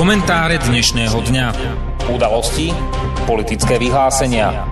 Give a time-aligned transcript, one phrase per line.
[0.00, 1.46] Komentáre dnešného dňa.
[2.08, 2.72] Udalosti,
[3.28, 4.64] politické vyhlásenia.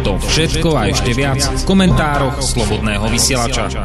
[0.00, 3.84] To všetko a ešte viac v komentároch Slobodného vysielača.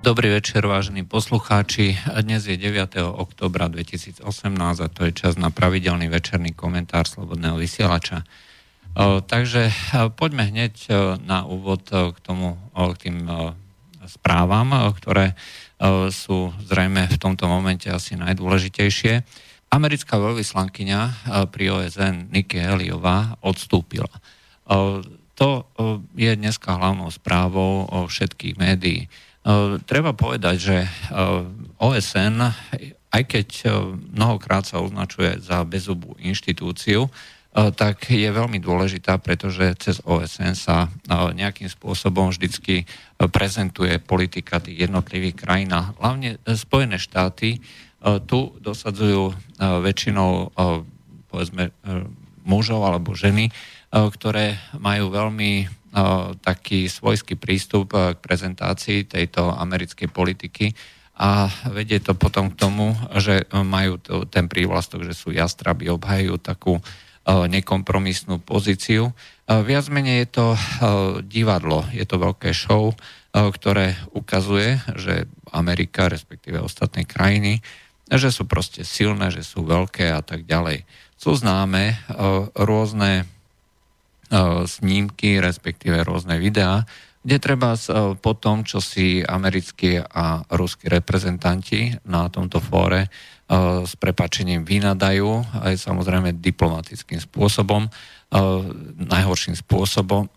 [0.00, 2.00] Dobrý večer, vážení poslucháči.
[2.24, 2.80] Dnes je 9.
[3.04, 4.24] oktobra 2018
[4.80, 8.24] a to je čas na pravidelný večerný komentár Slobodného vysielača.
[9.28, 9.68] Takže
[10.16, 10.88] poďme hneď
[11.20, 13.28] na úvod k tomu, k tým
[14.08, 15.71] správam, ktoré E,
[16.14, 19.26] sú zrejme v tomto momente asi najdôležitejšie.
[19.72, 21.12] Americká veľvyslankyňa e,
[21.48, 24.10] pri OSN Nikki Haleyová odstúpila.
[24.12, 24.20] E,
[25.32, 25.66] to
[26.14, 29.08] je dneska hlavnou správou o všetkých médií.
[29.90, 30.76] Treba povedať, že
[31.82, 32.36] OSN,
[33.10, 33.48] aj keď
[34.14, 37.10] mnohokrát sa označuje za bezubú inštitúciu,
[37.52, 40.88] tak je veľmi dôležitá, pretože cez OSN sa
[41.36, 42.88] nejakým spôsobom vždycky
[43.28, 47.60] prezentuje politika tých jednotlivých krajín hlavne Spojené štáty
[48.24, 50.48] tu dosadzujú väčšinou
[51.28, 51.76] povedzme
[52.48, 53.52] mužov alebo ženy,
[53.92, 55.68] ktoré majú veľmi
[56.40, 60.72] taký svojský prístup k prezentácii tejto americkej politiky.
[61.20, 64.00] A vedie to potom k tomu, že majú
[64.32, 66.80] ten prívlastok, že sú jastraby, obhajujú takú
[67.26, 69.14] nekompromisnú pozíciu.
[69.46, 70.46] Viac menej je to
[71.26, 72.94] divadlo, je to veľké show,
[73.32, 77.62] ktoré ukazuje, že Amerika, respektíve ostatné krajiny,
[78.12, 80.84] že sú proste silné, že sú veľké a tak ďalej.
[81.16, 82.02] Sú známe
[82.58, 83.24] rôzne
[84.66, 86.84] snímky, respektíve rôzne videá,
[87.22, 87.78] kde treba
[88.18, 93.06] po tom, čo si americkí a ruskí reprezentanti na tomto fóre
[93.84, 97.92] s prepačením vynadajú, aj samozrejme diplomatickým spôsobom,
[98.96, 100.32] najhorším spôsobom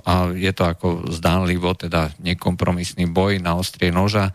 [0.00, 4.32] a je to ako zdánlivo, teda nekompromisný boj na ostrie noža,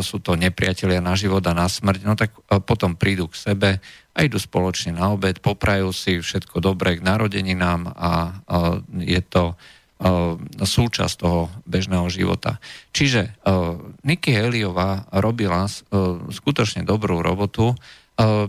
[0.00, 2.32] sú to nepriatelia na život a na smrť, no tak
[2.64, 3.70] potom prídu k sebe
[4.10, 8.40] a idú spoločne na obed, poprajú si všetko dobré k narodeninám a
[9.04, 9.54] je to
[10.64, 12.56] súčasť toho bežného života.
[12.96, 17.76] Čiže uh, Nikki Haleyová robila uh, skutočne dobrú robotu,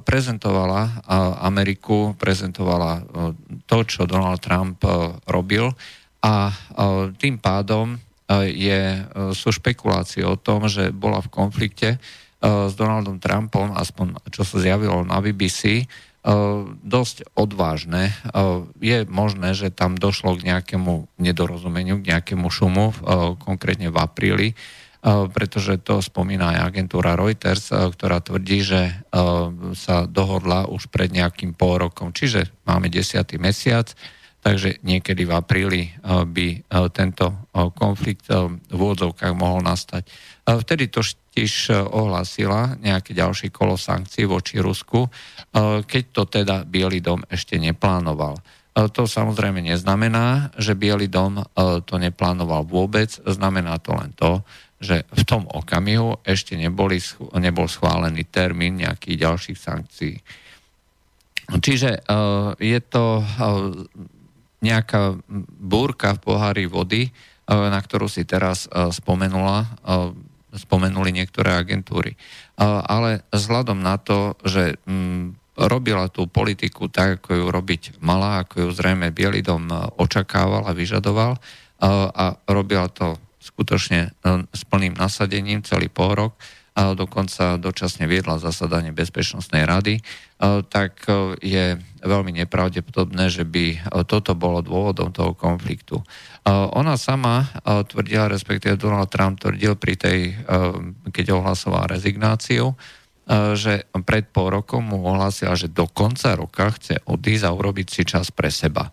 [0.04, 1.08] prezentovala
[1.48, 3.08] Ameriku, prezentovala
[3.64, 4.84] to, čo Donald Trump
[5.24, 5.72] robil
[6.20, 6.52] a
[7.16, 7.96] tým pádom
[8.52, 9.00] je,
[9.32, 12.04] sú špekulácie o tom, že bola v konflikte
[12.44, 15.88] s Donaldom Trumpom, aspoň čo sa zjavilo na BBC,
[16.86, 18.14] dosť odvážne.
[18.14, 22.96] Eh, je možné, že tam došlo k nejakému nedorozumeniu, k nejakému šumu, eh,
[23.42, 24.50] konkrétne v apríli,
[25.02, 29.02] pretože to spomína aj agentúra Reuters, ktorá tvrdí, že
[29.74, 33.42] sa dohodla už pred nejakým pol rokom, čiže máme 10.
[33.42, 33.90] mesiac,
[34.46, 37.34] takže niekedy v apríli by tento
[37.74, 40.06] konflikt v úvodzovkách mohol nastať.
[40.46, 45.08] Vtedy to tiež ohlásila nejaké ďalšie kolo sankcií voči Rusku,
[45.88, 48.36] keď to teda Bielý dom ešte neplánoval.
[48.72, 51.44] To samozrejme neznamená, že Bielý dom
[51.88, 54.44] to neplánoval vôbec, znamená to len to,
[54.82, 56.98] že v tom okamihu ešte neboli,
[57.38, 60.16] nebol schválený termín nejakých ďalších sankcií.
[61.52, 62.08] Čiže
[62.60, 63.24] je to
[64.64, 65.20] nejaká
[65.52, 67.12] búrka v pohári vody,
[67.52, 69.68] na ktorú si teraz spomenula
[70.56, 72.20] spomenuli niektoré agentúry.
[72.60, 78.68] Ale vzhľadom na to, že mm, robila tú politiku tak, ako ju robiť mala, ako
[78.68, 81.38] ju zrejme Bielý dom e, očakával a vyžadoval
[81.82, 84.10] a robila to skutočne e,
[84.54, 86.34] s plným nasadením celý pol rok,
[86.76, 90.02] dokonca dočasne viedla zasadanie Bezpečnostnej rady, e,
[90.66, 91.04] tak
[91.44, 96.02] je veľmi nepravdepodobné, že by toto bolo dôvodom toho konfliktu.
[96.50, 100.20] Ona sama tvrdila, respektíve Donald Trump tvrdil pri tej,
[101.14, 102.74] keď ohlasoval rezignáciu,
[103.54, 108.02] že pred pol rokom mu ohlásila, že do konca roka chce odísť a urobiť si
[108.02, 108.90] čas pre seba.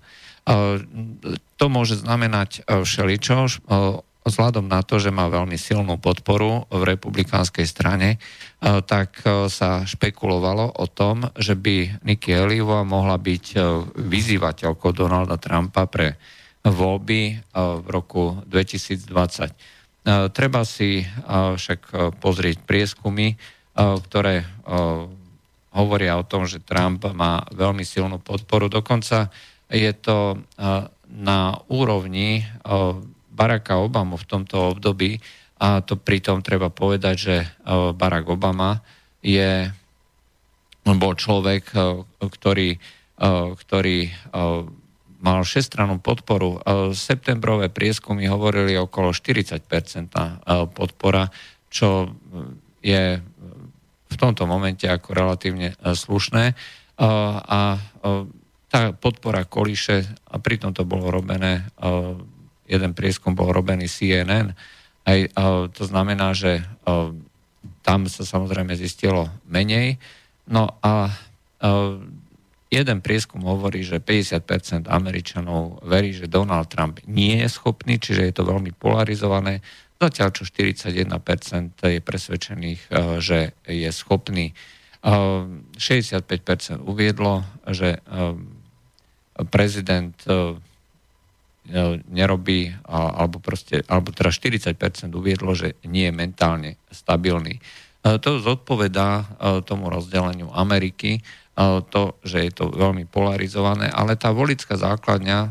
[1.56, 3.64] To môže znamenať všeličo,
[4.26, 8.20] vzhľadom na to, že má veľmi silnú podporu v republikánskej strane,
[8.60, 13.56] tak sa špekulovalo o tom, že by Nikki Haleyová mohla byť
[13.96, 16.18] vyzývateľkou Donalda Trumpa pre
[16.66, 19.08] voľby v roku 2020.
[20.08, 23.36] Eh, treba si však pozrieť prieskumy,
[23.78, 24.42] ktoré
[25.70, 28.66] hovoria o tom, že Trump má veľmi silnú podporu.
[28.66, 29.30] Dokonca
[29.70, 30.42] je to
[31.06, 31.40] na
[31.70, 32.42] úrovni
[33.38, 35.22] Baracka Obama v tomto období
[35.62, 37.36] a to pritom treba povedať, že
[37.94, 38.82] Barack Obama
[39.22, 39.70] je
[40.82, 41.70] bol človek,
[42.18, 42.78] ktorý,
[43.58, 43.98] ktorý
[45.18, 46.62] mal šestrannú podporu.
[46.94, 49.60] Septembrové prieskumy hovorili okolo 40%
[50.72, 51.28] podpora,
[51.68, 52.08] čo
[52.80, 53.18] je
[54.08, 56.56] v tomto momente ako relatívne slušné
[56.98, 57.60] a
[58.68, 61.68] tá podpora kolíše, a pritom to bolo robené,
[62.68, 64.52] jeden prieskum bol robený CNN,
[65.08, 65.32] aj,
[65.72, 66.60] to znamená, že
[67.80, 69.96] tam sa samozrejme zistilo menej,
[70.52, 71.16] no a
[72.68, 78.34] jeden prieskum hovorí, že 50% Američanov verí, že Donald Trump nie je schopný, čiže je
[78.36, 79.64] to veľmi polarizované.
[79.98, 81.08] Zatiaľ čo 41%
[81.82, 82.80] je presvedčených,
[83.18, 84.52] že je schopný.
[85.02, 87.98] 65% eh, uviedlo, že
[89.50, 90.14] prezident
[92.08, 94.72] nerobí, alebo, proste, alebo teda 40%
[95.12, 97.60] uviedlo, že nie je mentálne stabilný.
[98.00, 99.36] To zodpovedá
[99.66, 101.20] tomu rozdeleniu Ameriky
[101.90, 105.48] to, že je to veľmi polarizované, ale tá volická základňa e,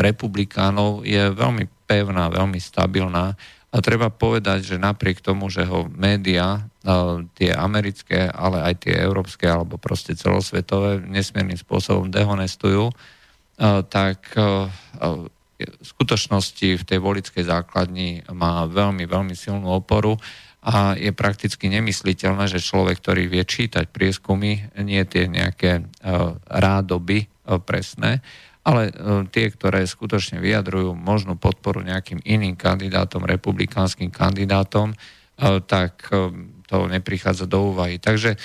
[0.00, 3.36] republikánov je veľmi pevná, veľmi stabilná
[3.68, 8.96] a treba povedať, že napriek tomu, že ho média, e, tie americké, ale aj tie
[8.96, 12.92] európske alebo proste celosvetové nesmiernym spôsobom dehonestujú, e,
[13.90, 14.32] tak
[15.58, 20.14] v skutočnosti v tej volickej základni má veľmi, veľmi silnú oporu
[20.62, 25.90] a je prakticky nemysliteľné, že človek, ktorý vie čítať prieskumy, nie tie nejaké
[26.46, 27.26] rádoby
[27.66, 28.22] presné,
[28.62, 28.94] ale
[29.34, 34.94] tie, ktoré skutočne vyjadrujú možnú podporu nejakým iným kandidátom, republikánskym kandidátom,
[35.66, 36.06] tak
[36.68, 37.96] to neprichádza do úvahy.
[37.96, 38.36] Takže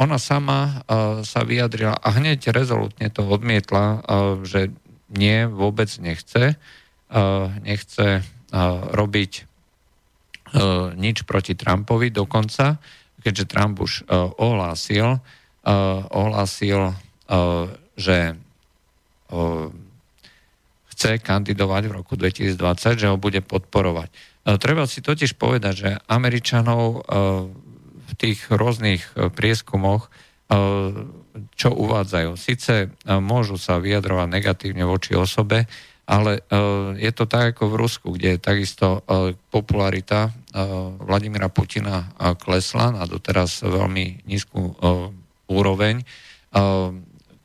[0.00, 4.00] ona sama uh, sa vyjadrila a hneď rezolutne to odmietla, uh,
[4.40, 4.72] že
[5.12, 8.24] nie, vôbec nechce, uh, nechce
[8.90, 9.50] robiť
[10.50, 10.58] E,
[10.98, 12.82] nič proti Trumpovi dokonca,
[13.22, 15.18] keďže Trump už e, ohlásil, e,
[16.10, 16.94] ohlásil,
[17.94, 18.34] že
[20.90, 24.10] chce kandidovať v roku 2020, že ho bude podporovať.
[24.58, 27.06] Treba si totiž povedať, že Američanov
[28.10, 30.10] v tých rôznych prieskumoch,
[31.54, 35.70] čo uvádzajú, síce môžu sa vyjadrovať negatívne voči osobe,
[36.10, 36.42] ale
[36.98, 39.06] je to tak ako v Rusku, kde je takisto
[39.54, 40.34] popularita
[40.98, 42.10] Vladimira Putina
[42.42, 44.74] klesla na doteraz veľmi nízku
[45.46, 46.02] úroveň,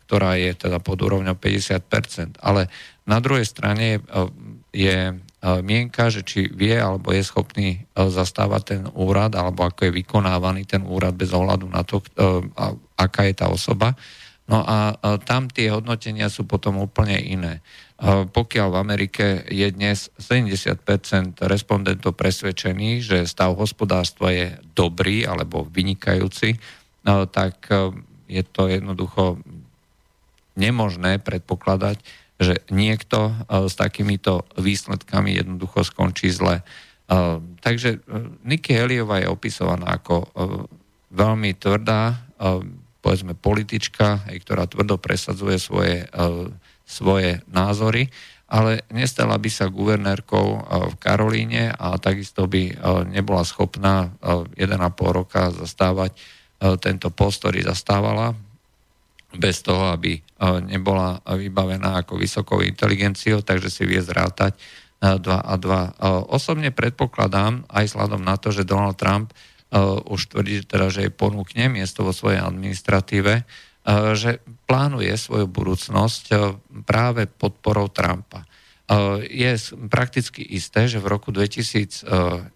[0.06, 2.41] ktorá je teda pod úrovňou 50%.
[2.41, 2.69] Ale
[3.06, 4.29] na druhej strane uh,
[4.75, 9.88] je uh, mienka, že či vie alebo je schopný uh, zastávať ten úrad, alebo ako
[9.88, 12.44] je vykonávaný ten úrad bez ohľadu na to, uh,
[13.00, 13.95] aká je tá osoba.
[14.45, 14.94] No a
[15.25, 17.66] tam tie hodnotenia sú potom úplne iné.
[18.30, 20.86] Pokiaľ v Amerike je dnes 70%
[21.50, 26.62] respondentov presvedčených, že stav hospodárstva je dobrý alebo vynikajúci,
[27.33, 27.94] tak e,
[28.25, 29.39] je to jednoducho
[30.57, 32.01] nemožné predpokladať,
[32.36, 33.34] že niekto e,
[33.72, 36.62] s takýmito výsledkami jednoducho skončí zle.
[36.62, 36.64] E,
[37.64, 38.02] takže
[38.44, 40.30] Nikki Heliová je opisovaná ako
[41.16, 42.28] veľmi tvrdá,
[43.00, 46.04] povedzme politička, ktorá tvrdo presadzuje svoje
[46.86, 48.14] svoje názory,
[48.46, 50.48] ale nestala by sa guvernérkou
[50.94, 52.78] v Karolíne a takisto by
[53.10, 56.14] nebola schopná 1,5 eh, roka zastávať
[56.80, 58.32] tento post, ktorý zastávala,
[59.36, 60.20] bez toho, aby
[60.66, 64.58] nebola vybavená ako vysokou inteligenciou, takže si vie zrátať
[65.00, 66.32] 2 a 2.
[66.32, 69.36] Osobne predpokladám, aj vzhľadom na to, že Donald Trump
[70.08, 73.44] už tvrdí teda, že jej ponúkne miesto vo svojej administratíve,
[74.15, 76.24] že plánuje svoju budúcnosť
[76.88, 78.48] práve podporou Trumpa.
[79.30, 79.51] Je
[79.89, 82.50] prakticky isté, že v roku 2019,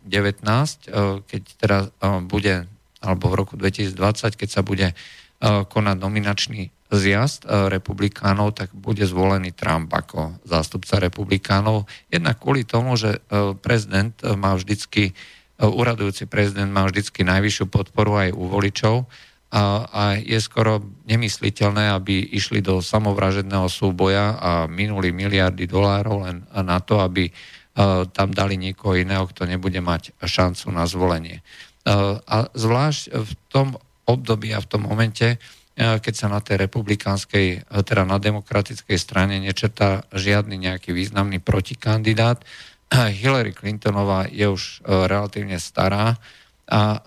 [1.25, 1.89] keď teda
[2.25, 2.65] bude,
[3.01, 4.93] alebo v roku 2020, keď sa bude
[5.43, 11.87] konať nominačný zjazd republikánov, tak bude zvolený Trump ako zástupca republikánov.
[12.11, 13.23] Jednak kvôli tomu, že
[13.63, 15.15] prezident má vždycky,
[15.61, 18.95] uradujúci prezident má vždycky najvyššiu podporu aj u voličov,
[19.49, 20.77] a, a je skoro
[21.09, 27.33] nemysliteľné, aby išli do samovražedného súboja a minuli miliardy dolárov len na to, aby
[28.13, 31.41] tam dali niekoho iného, kto nebude mať šancu na zvolenie.
[32.29, 33.67] A zvlášť v tom
[34.09, 39.37] období a v tom momente, uh, keď sa na tej republikánskej, teda na demokratickej strane
[39.37, 42.41] nečetá žiadny nejaký významný protikandidát,
[43.21, 46.17] Hillary Clintonová je už relatívne stará,
[46.69, 47.01] a,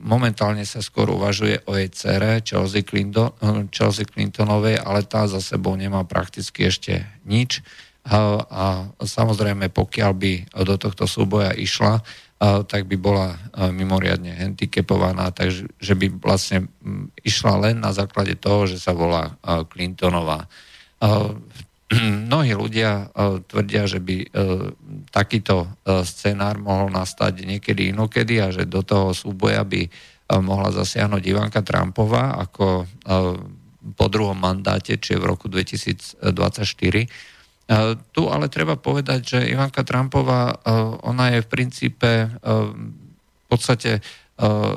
[0.00, 3.36] momentálne sa skôr uvažuje o jej cere Chelsea, Clinton,
[3.68, 7.60] Chelsea Clintonovej, ale tá za sebou nemá prakticky ešte nič.
[8.08, 10.32] A, samozrejme, pokiaľ by
[10.64, 12.00] do tohto súboja išla,
[12.42, 13.38] tak by bola
[13.70, 16.66] mimoriadne handicapovaná, takže že by vlastne
[17.22, 19.38] išla len na základe toho, že sa volá
[19.70, 20.50] Clintonová.
[20.98, 21.38] A,
[21.92, 23.12] v mnohí ľudia
[23.52, 24.32] tvrdia, že by
[25.12, 25.68] takýto
[26.08, 29.92] scenár mohol nastať niekedy inokedy a že do toho súboja by
[30.40, 32.88] mohla zasiahnuť Ivanka Trumpová ako
[33.82, 36.24] po druhom mandáte, či v roku 2024.
[38.12, 40.60] Tu ale treba povedať, že Ivanka Trumpová,
[41.06, 42.10] ona je v princípe
[42.42, 44.02] v podstate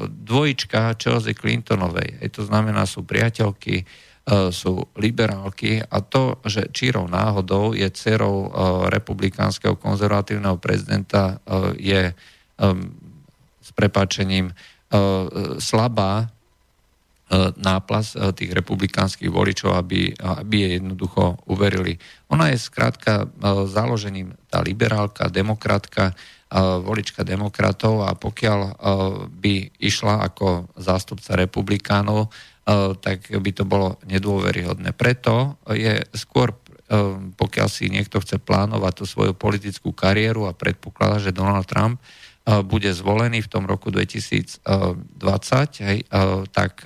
[0.08, 2.22] dvojička Chelsea Clintonovej.
[2.30, 3.84] to znamená, sú priateľky,
[4.54, 8.54] sú liberálky a to, že čírou náhodou je dcerou
[8.90, 11.42] republikánskeho konzervatívneho prezidenta,
[11.78, 12.14] je
[13.62, 14.54] s prepáčením
[15.58, 16.30] slabá
[17.56, 21.98] náplas tých republikánskych voličov, aby, aby je jednoducho uverili.
[22.32, 23.28] Ona je skrátka
[23.68, 26.16] založením tá liberálka, demokratka,
[26.86, 28.60] volička demokratov a pokiaľ
[29.28, 32.32] by išla ako zástupca republikánov,
[33.02, 34.94] tak by to bolo nedôveryhodné.
[34.94, 36.54] Preto je skôr,
[37.36, 41.98] pokiaľ si niekto chce plánovať tú svoju politickú kariéru a predpokladá, že Donald Trump
[42.46, 44.62] bude zvolený v tom roku 2020,
[45.82, 46.06] hej,
[46.54, 46.86] tak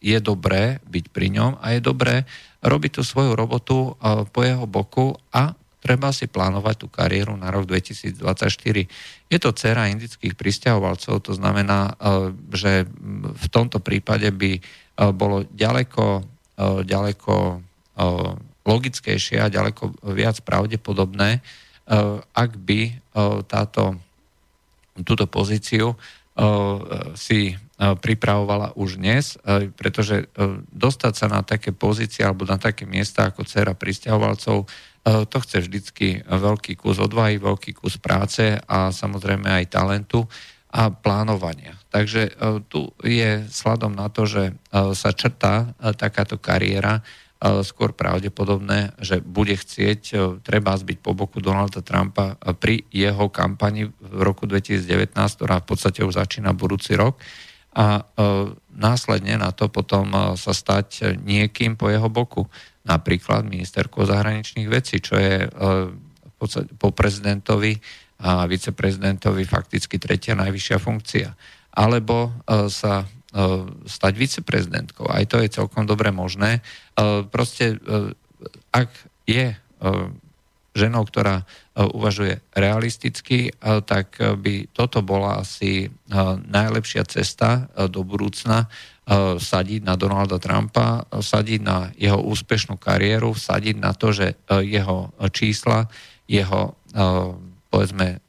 [0.00, 2.24] je dobré byť pri ňom a je dobré
[2.64, 3.96] robiť tú svoju robotu
[4.32, 8.20] po jeho boku a treba si plánovať tú kariéru na rok 2024.
[9.32, 11.96] Je to dcera indických pristahovalcov, to znamená,
[12.52, 12.84] že
[13.24, 14.60] v tomto prípade by
[15.16, 16.20] bolo ďaleko,
[16.84, 17.64] ďaleko
[18.60, 21.40] logickejšie a ďaleko viac pravdepodobné,
[22.36, 23.00] ak by
[23.48, 23.96] táto
[25.00, 25.96] túto pozíciu
[27.16, 29.40] si pripravovala už dnes,
[29.80, 30.28] pretože
[30.68, 34.68] dostať sa na také pozície alebo na také miesta ako dcera pristahovalcov,
[35.00, 40.28] to chce vždycky veľký kus odvahy, veľký kus práce a samozrejme aj talentu
[40.68, 41.80] a plánovania.
[41.88, 42.36] Takže
[42.68, 44.52] tu je sladom na to, že
[44.92, 47.00] sa črtá takáto kariéra
[47.64, 53.32] skôr pravdepodobné, že bude chcieť e, treba zbyť po boku Donalda Trumpa e, pri jeho
[53.32, 57.16] kampani v roku 2019, ktorá v podstate už začína budúci rok
[57.70, 58.02] a e,
[58.74, 62.48] následne na to potom sa stať niekým po jeho boku.
[62.82, 65.46] Napríklad ministerko zahraničných vecí, čo je
[66.40, 67.76] podstate po prezidentovi
[68.24, 71.28] a viceprezidentovi fakticky tretia najvyššia funkcia.
[71.76, 72.32] Alebo
[72.72, 75.06] sa E, stať viceprezidentkou.
[75.06, 76.58] Aj to je celkom dobre možné.
[76.98, 78.10] E, proste, e,
[78.74, 78.90] ak
[79.22, 79.54] je
[80.80, 81.44] ženou, ktorá
[81.76, 85.92] uvažuje realisticky, tak by toto bola asi
[86.48, 88.72] najlepšia cesta do budúcna
[89.36, 95.90] sadiť na Donalda Trumpa, sadiť na jeho úspešnú kariéru, sadiť na to, že jeho čísla,
[96.30, 96.78] jeho
[97.68, 98.22] povedzme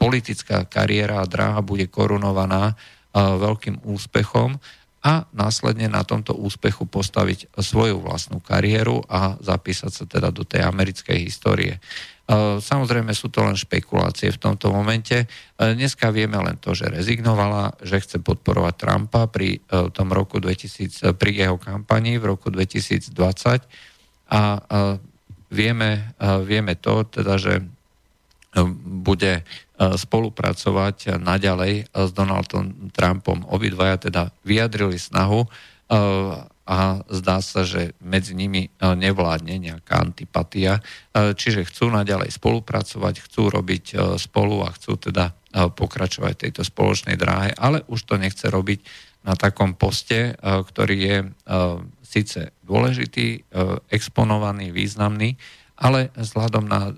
[0.00, 2.74] politická kariéra a dráha bude korunovaná
[3.14, 4.58] veľkým úspechom
[5.00, 10.60] a následne na tomto úspechu postaviť svoju vlastnú kariéru a zapísať sa teda do tej
[10.68, 11.80] americkej histórie.
[12.60, 15.26] Samozrejme sú to len špekulácie v tomto momente.
[15.58, 19.58] Dneska vieme len to, že rezignovala, že chce podporovať Trumpa pri
[19.90, 23.16] tom roku 2000, pri jeho kampanii v roku 2020
[24.30, 24.40] a
[25.50, 26.14] vieme,
[26.46, 27.66] vieme to, teda, že
[28.84, 29.42] bude
[29.80, 33.48] spolupracovať naďalej s Donaldom Trumpom.
[33.48, 35.48] Obidvaja teda vyjadrili snahu
[36.70, 40.84] a zdá sa, že medzi nimi nevládne nejaká antipatia.
[41.16, 43.84] Čiže chcú naďalej spolupracovať, chcú robiť
[44.20, 48.84] spolu a chcú teda pokračovať tejto spoločnej dráhe, ale už to nechce robiť
[49.26, 51.16] na takom poste, ktorý je
[52.06, 53.42] síce dôležitý,
[53.90, 55.34] exponovaný, významný,
[55.80, 56.94] ale vzhľadom na e,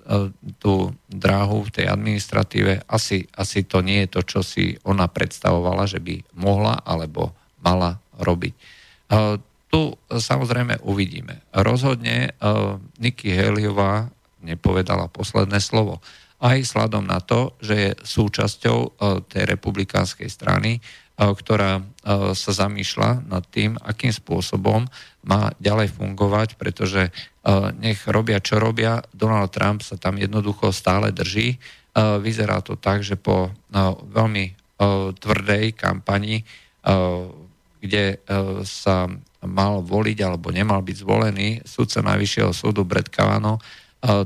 [0.59, 5.87] tú dráhu v tej administratíve asi, asi to nie je to, čo si ona predstavovala,
[5.87, 7.31] že by mohla alebo
[7.63, 8.53] mala robiť.
[8.53, 8.59] E,
[9.71, 11.47] tu samozrejme uvidíme.
[11.55, 12.29] Rozhodne e,
[12.99, 14.11] Nikki Haleyová
[14.43, 16.03] nepovedala posledné slovo.
[16.43, 18.99] Aj sladom na to, že je súčasťou
[19.31, 20.83] tej republikánskej strany,
[21.15, 21.79] ktorá
[22.35, 24.83] sa zamýšľa nad tým, akým spôsobom
[25.23, 27.15] má ďalej fungovať, pretože
[27.79, 29.03] nech robia, čo robia.
[29.11, 31.59] Donald Trump sa tam jednoducho stále drží.
[31.99, 33.51] Vyzerá to tak, že po
[34.07, 34.55] veľmi
[35.19, 36.47] tvrdej kampani,
[37.83, 38.17] kde
[38.63, 39.11] sa
[39.43, 43.59] mal voliť alebo nemal byť zvolený sudca Najvyššieho súdu Brett Kavano,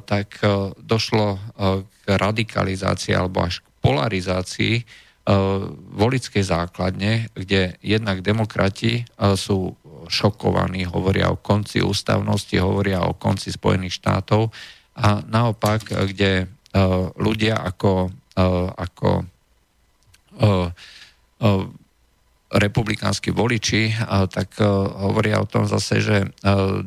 [0.05, 0.38] tak
[0.77, 1.41] došlo
[1.81, 4.75] k radikalizácii alebo až k polarizácii
[5.97, 9.03] volickej základne, kde jednak demokrati
[9.36, 9.75] sú
[10.07, 14.49] šokovaní, hovoria o konci ústavnosti, hovoria o konci Spojených štátov
[14.97, 16.45] a naopak, kde e,
[17.21, 18.41] ľudia ako, e,
[18.73, 19.25] ako e,
[22.47, 23.91] republikánsky voliči,
[24.31, 24.55] tak
[25.03, 26.17] hovoria o tom zase, že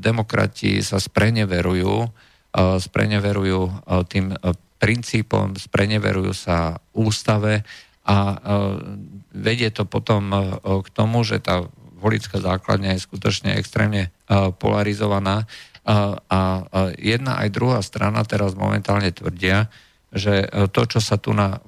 [0.00, 2.08] demokrati sa spreneverujú
[2.56, 3.68] spreneverujú
[4.08, 4.32] tým
[4.80, 7.60] princípom, spreneverujú sa ústave
[8.08, 8.40] a
[9.36, 10.32] vedie to potom
[10.64, 11.68] k tomu, že tá
[12.00, 14.08] volická základňa je skutočne extrémne
[14.56, 15.44] polarizovaná.
[16.28, 16.40] A
[16.96, 19.68] jedna aj druhá strana teraz momentálne tvrdia,
[20.10, 21.60] že to, čo sa tu na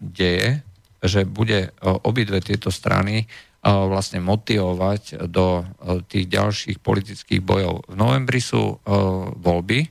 [0.00, 0.64] deje,
[0.98, 3.30] že bude obidve tieto strany
[3.62, 5.62] vlastne motivovať do
[6.06, 7.86] tých ďalších politických bojov.
[7.90, 8.78] V novembri sú
[9.38, 9.86] voľby,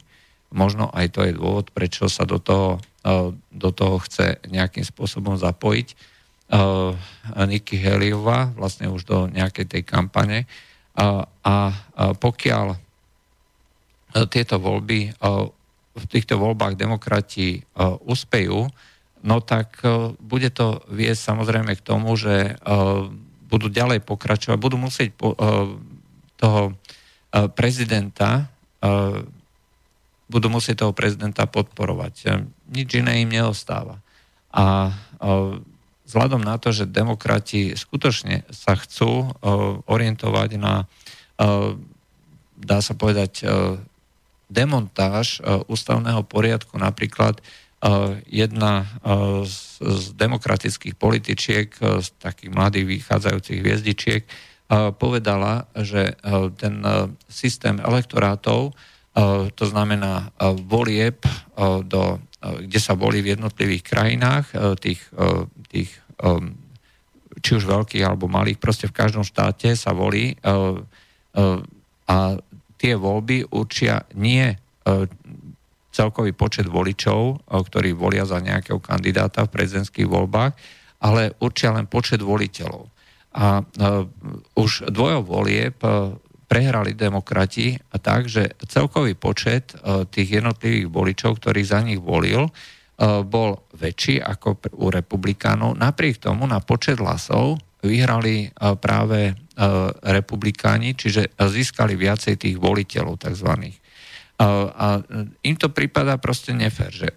[0.56, 2.80] možno aj to je dôvod, prečo sa do toho,
[3.52, 6.17] do toho chce nejakým spôsobom zapojiť
[7.36, 10.48] Nikki Haleyová vlastne už do nejakej tej kampane.
[10.96, 11.56] A
[12.18, 12.66] pokiaľ
[14.32, 15.12] tieto voľby
[15.98, 17.60] v týchto voľbách demokrati
[18.08, 18.72] uspejú,
[19.28, 19.84] no tak
[20.24, 22.56] bude to viesť samozrejme k tomu, že
[23.48, 25.12] budú ďalej pokračovať, budú musieť
[26.40, 26.64] toho
[27.54, 28.48] prezidenta
[30.28, 32.44] budú musieť toho prezidenta podporovať.
[32.68, 33.96] Nič iné im neostáva.
[34.52, 34.92] A
[36.08, 39.36] vzhľadom na to, že demokrati skutočne sa chcú
[39.86, 40.88] orientovať na,
[42.56, 43.44] dá sa povedať,
[44.48, 47.44] demontáž ústavného poriadku, napríklad
[48.26, 48.88] jedna
[49.44, 54.24] z, z demokratických političiek, z takých mladých vychádzajúcich hviezdičiek,
[54.98, 56.16] povedala, že
[56.58, 56.82] ten
[57.28, 58.72] systém elektorátov,
[59.54, 60.32] to znamená
[60.68, 61.22] volieb,
[61.84, 64.46] do, kde sa volí v jednotlivých krajinách,
[64.78, 65.02] tých,
[65.70, 65.92] tých
[67.42, 70.34] či už veľkých alebo malých, proste v každom štáte sa volí
[72.08, 72.18] a
[72.78, 74.50] tie voľby určia nie
[75.94, 80.54] celkový počet voličov, ktorí volia za nejakého kandidáta v prezidentských voľbách,
[81.02, 82.90] ale určia len počet voliteľov.
[83.38, 84.02] A uh,
[84.58, 86.10] už dvojov volieb uh,
[86.50, 92.50] prehrali demokrati a tak, že celkový počet uh, tých jednotlivých voličov, ktorý za nich volil,
[92.50, 95.78] uh, bol väčší ako u republikánov.
[95.78, 103.22] Napriek tomu na počet hlasov vyhrali uh, práve uh, republikáni, čiže získali viacej tých voliteľov
[103.22, 103.78] takzvaných.
[104.38, 105.02] A
[105.42, 107.10] im to prípada proste nefér, že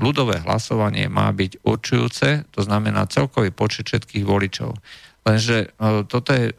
[0.00, 4.72] ľudové hlasovanie má byť určujúce, to znamená celkový počet všetkých voličov.
[5.28, 5.76] Lenže
[6.08, 6.56] toto je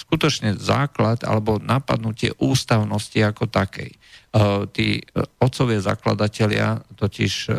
[0.00, 3.92] skutočne základ alebo napadnutie ústavnosti ako takej.
[4.72, 4.88] Tí
[5.42, 7.52] otcovie zakladatelia totiž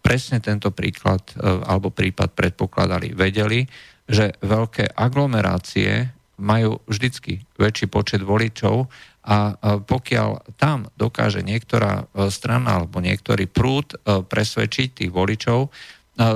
[0.00, 3.66] presne tento príklad alebo prípad predpokladali, vedeli,
[4.06, 8.90] že veľké aglomerácie majú vždycky väčší počet voličov
[9.24, 15.68] a pokiaľ tam dokáže niektorá e, strana alebo niektorý prúd e, presvedčiť tých voličov, e,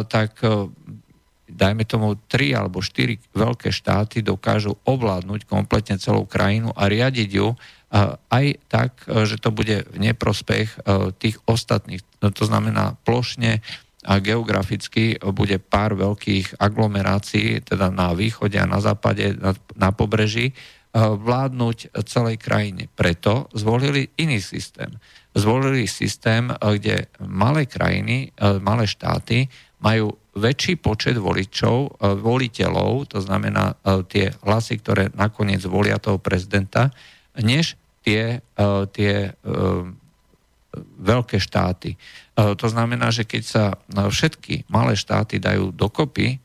[0.08, 0.40] tak
[1.48, 7.56] dajme tomu tri alebo štyri veľké štáty dokážu ovládnuť kompletne celú krajinu a riadiť ju
[8.28, 10.84] aj tak, že to bude v neprospech
[11.16, 12.04] tých ostatných.
[12.20, 13.64] No, to znamená plošne
[14.04, 20.52] a geograficky bude pár veľkých aglomerácií, teda na východe a na západe, na, na pobreží,
[20.88, 22.88] Eh, vládnuť celej krajine.
[22.88, 24.96] Preto zvolili iný systém.
[25.38, 29.46] Zvolili systém, eh, kde malé krajiny, eh, malé štáty
[29.78, 33.74] majú väčší počet voličov, voliteľov, to znamená
[34.06, 36.94] tie hlasy, ktoré nakoniec volia toho prezidenta,
[37.42, 37.74] než
[38.06, 38.38] tie,
[38.94, 39.14] tie
[40.98, 41.98] veľké štáty.
[42.38, 46.38] To znamená, že keď sa všetky malé štáty dajú dokopy,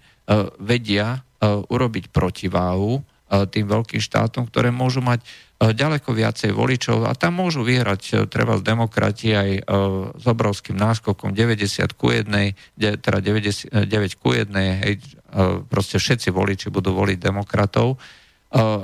[0.58, 3.02] vedia urobiť protiváhu
[3.50, 5.28] tým veľkým štátom, ktoré môžu mať e,
[5.74, 9.50] ďaleko viacej voličov a tam môžu vyhrať e, treba z demokrati aj
[10.14, 12.30] s obrovským náskokom 90 ku 1,
[12.78, 15.02] teda 99 ku 1, hej,
[15.68, 17.98] proste všetci voliči budú voliť demokratov.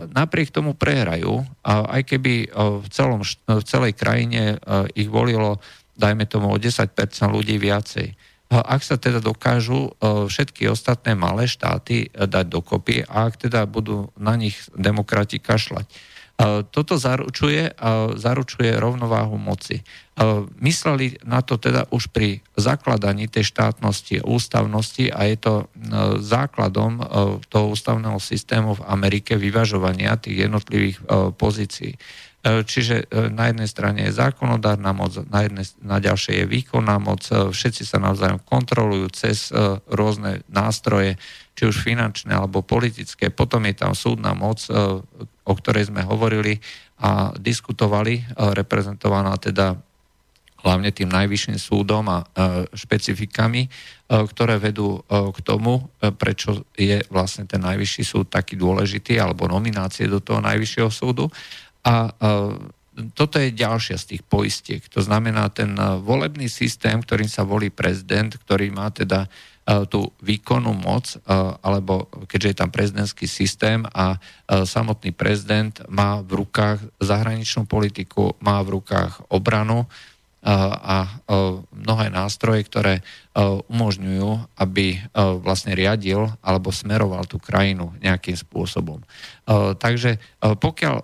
[0.09, 4.57] Napriek tomu prehrajú, aj keby v, celom, v celej krajine
[4.97, 5.61] ich volilo,
[5.93, 6.89] dajme tomu, o 10%
[7.29, 8.17] ľudí viacej
[8.49, 13.69] ak sa teda dokážu e, všetky ostatné malé štáty e, dať dokopy a ak teda
[13.69, 15.85] budú na nich demokrati kašľať.
[15.85, 15.93] E,
[16.65, 17.77] toto zaručuje,
[18.17, 19.85] zaručuje rovnováhu moci.
[20.59, 25.53] Mysleli na to teda už pri zakladaní tej štátnosti, ústavnosti a je to
[26.19, 26.99] základom
[27.47, 30.99] toho ústavného systému v Amerike vyvažovania tých jednotlivých
[31.39, 31.95] pozícií.
[32.39, 36.95] E, čiže e, na jednej strane je zákonodárna moc, na, jednej, na ďalšej je výkonná
[36.95, 39.51] moc, e, všetci sa navzájom kontrolujú cez
[39.91, 41.19] rôzne nástroje,
[41.59, 43.27] či už finančné alebo politické.
[43.27, 44.63] Potom je tam súdna moc,
[45.43, 46.55] o ktorej sme hovorili
[47.03, 48.23] a diskutovali,
[48.55, 49.75] reprezentovaná teda
[50.63, 52.23] hlavne tým najvyšším súdom a
[52.71, 53.67] špecifikami,
[54.07, 60.23] ktoré vedú k tomu, prečo je vlastne ten najvyšší súd taký dôležitý, alebo nominácie do
[60.23, 61.27] toho najvyššieho súdu.
[61.89, 62.13] A
[63.17, 64.85] toto je ďalšia z tých poistiek.
[64.93, 65.73] To znamená ten
[66.05, 69.25] volebný systém, ktorým sa volí prezident, ktorý má teda
[69.89, 71.17] tú výkonnú moc,
[71.61, 74.17] alebo keďže je tam prezidentský systém a
[74.49, 79.85] samotný prezident má v rukách zahraničnú politiku, má v rukách obranu,
[80.39, 81.19] a
[81.75, 83.03] mnohé nástroje, ktoré
[83.67, 84.95] umožňujú, aby
[85.43, 89.03] vlastne riadil alebo smeroval tú krajinu nejakým spôsobom.
[89.79, 90.95] Takže pokiaľ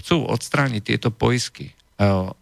[0.00, 1.76] chcú odstrániť tieto poisky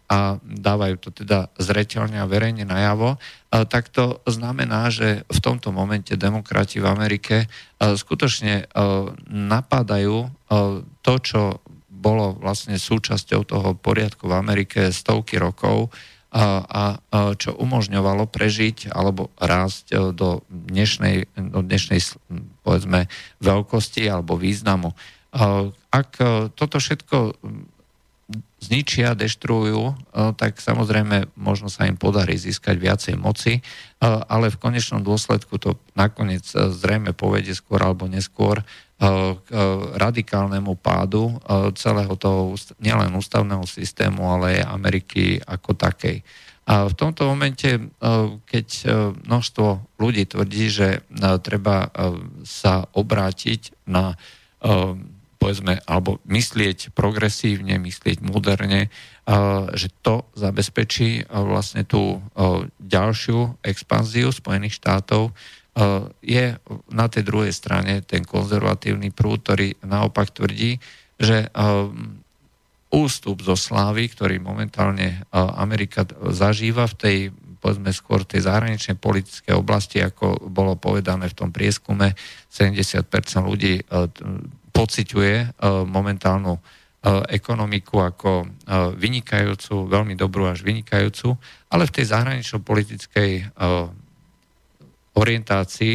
[0.07, 3.19] a dávajú to teda zreteľne a verejne najavo,
[3.67, 7.51] tak to znamená, že v tomto momente demokrati v Amerike
[7.83, 8.71] skutočne
[9.27, 10.17] napadajú
[11.03, 11.59] to, čo
[11.91, 15.91] bolo vlastne súčasťou toho poriadku v Amerike stovky rokov,
[16.29, 22.05] a, a čo umožňovalo prežiť alebo rásť e, do dnešnej, do dnešnej
[22.61, 23.09] povedzme,
[23.41, 24.93] veľkosti alebo významu.
[25.89, 27.41] Ak e, toto všetko
[28.61, 29.95] zničia, deštrujú, e,
[30.37, 33.65] tak samozrejme možno sa im podarí získať viacej moci,
[34.03, 38.63] ale v konečnom dôsledku to nakoniec zrejme povedie skôr alebo neskôr
[38.99, 39.51] k
[39.95, 41.39] radikálnemu pádu
[41.79, 46.27] celého toho nielen ústavného systému, ale aj Ameriky ako takej.
[46.67, 47.79] A v tomto momente,
[48.47, 48.67] keď
[49.23, 50.89] množstvo ľudí tvrdí, že
[51.47, 51.95] treba
[52.43, 54.19] sa obrátiť na
[55.39, 58.91] povedzme, alebo myslieť progresívne, myslieť moderne,
[59.73, 62.19] že to zabezpečí vlastne tú
[62.83, 65.31] ďalšiu expanziu Spojených štátov,
[66.27, 66.59] je
[66.91, 70.83] na tej druhej strane ten konzervatívny prúd, ktorý naopak tvrdí,
[71.23, 71.47] že
[72.91, 76.03] ústup zo slávy, ktorý momentálne Amerika
[76.35, 77.19] zažíva v tej
[77.59, 82.15] povedzme skôr tej zahraničnej politickej oblasti, ako bolo povedané v tom prieskume,
[82.55, 83.03] 70%
[83.43, 83.83] ľudí
[84.73, 86.59] pociťuje momentálnu
[87.31, 88.47] ekonomiku ako
[88.99, 91.39] vynikajúcu, veľmi dobrú až vynikajúcu,
[91.71, 93.31] ale v tej zahranično-politickej
[95.15, 95.95] orientácii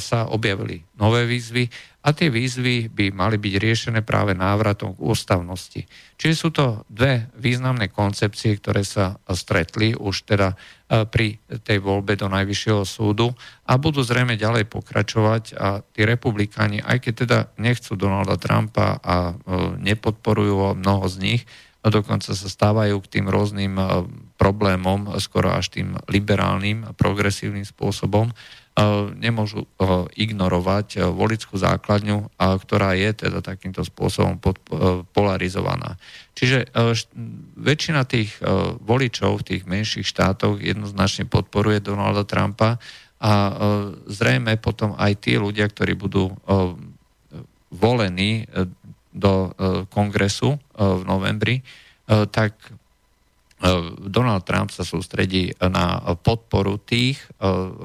[0.00, 1.68] sa objavili nové výzvy
[2.06, 5.82] a tie výzvy by mali byť riešené práve návratom k ústavnosti.
[6.14, 12.14] Čiže sú to dve významné koncepcie, ktoré sa stretli už teda e, pri tej voľbe
[12.14, 13.34] do Najvyššieho súdu
[13.66, 19.34] a budú zrejme ďalej pokračovať a tí republikáni, aj keď teda nechcú Donalda Trumpa a
[19.34, 19.34] e,
[19.82, 21.42] nepodporujú mnoho z nich,
[21.86, 23.78] a dokonca sa stávajú k tým rôznym
[24.34, 28.34] problémom, skoro až tým liberálnym, progresívnym spôsobom,
[29.16, 29.64] nemôžu
[30.12, 34.36] ignorovať volickú základňu, ktorá je teda takýmto spôsobom
[35.16, 35.96] polarizovaná.
[36.36, 36.68] Čiže
[37.56, 38.36] väčšina tých
[38.84, 42.76] voličov v tých menších štátoch jednoznačne podporuje Donalda Trumpa
[43.16, 43.32] a
[44.12, 46.36] zrejme potom aj tí ľudia, ktorí budú
[47.72, 48.44] volení
[49.16, 49.56] do
[49.88, 51.64] kongresu v novembri,
[52.06, 52.75] tak E,
[54.04, 57.26] Donald Trump sa sústredí na podporu tých e,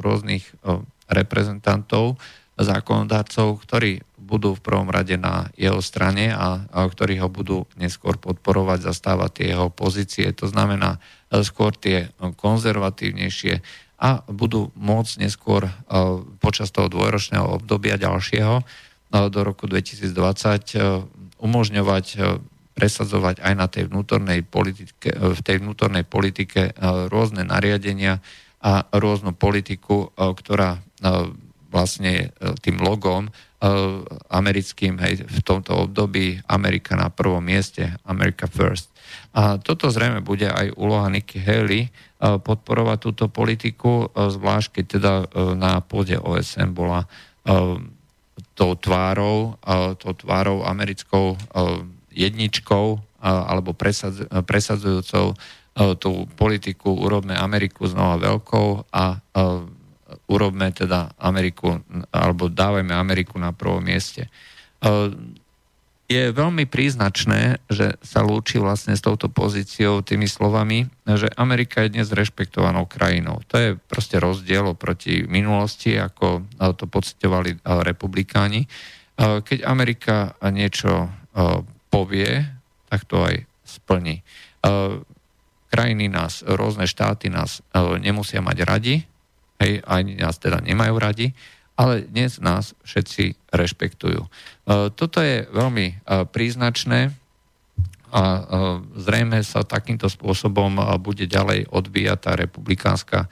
[0.03, 2.19] rôznych e, reprezentantov,
[2.59, 8.87] zákonodárcov, ktorí budú v prvom rade na jeho strane a ktorí ho budú neskôr podporovať,
[8.87, 10.31] zastávať tie jeho pozície.
[10.39, 11.03] To znamená
[11.43, 13.59] skôr tie konzervatívnejšie
[13.99, 15.67] a budú môcť neskôr
[16.39, 18.63] počas toho dvojročného obdobia ďalšieho
[19.11, 22.05] do roku 2020 umožňovať
[22.81, 26.81] presadzovať aj na tej vnútornej politike, v tej vnútornej politike e,
[27.13, 28.17] rôzne nariadenia
[28.57, 30.81] a rôznu politiku, e, ktorá e,
[31.69, 33.31] vlastne tým logom
[34.27, 38.91] americkým hej, v tomto období Amerika na prvom mieste, America First.
[39.31, 41.87] A toto zrejme bude aj úloha Nikki Haley
[42.19, 45.13] podporovať túto politiku, zvlášť keď teda
[45.55, 47.07] na pôde OSN bola
[48.57, 49.55] tou tvárou,
[49.95, 51.39] tou tvárou americkou
[52.11, 53.75] jedničkou alebo
[54.43, 55.25] presadzujúcou
[56.01, 59.23] tú politiku urobme Ameriku znova veľkou a
[60.27, 61.79] urobme teda Ameriku,
[62.11, 64.27] alebo dávajme Ameriku na prvom mieste.
[66.11, 71.95] Je veľmi príznačné, že sa lúči vlastne s touto pozíciou tými slovami, že Amerika je
[71.95, 73.39] dnes rešpektovanou krajinou.
[73.47, 76.43] To je proste rozdiel oproti minulosti, ako
[76.75, 78.67] to pocitovali republikáni.
[79.21, 81.07] Keď Amerika niečo
[81.91, 82.47] povie,
[82.87, 84.23] tak to aj splní.
[84.23, 84.23] E,
[85.67, 88.95] krajiny nás, rôzne štáty nás e, nemusia mať radi,
[89.59, 91.27] hej, ani nás teda nemajú radi,
[91.75, 94.23] ale dnes nás všetci rešpektujú.
[94.23, 94.29] E,
[94.95, 97.11] toto je veľmi príznačné
[98.11, 98.43] a
[98.91, 103.31] zrejme sa takýmto spôsobom bude ďalej odvíjať tá republikánska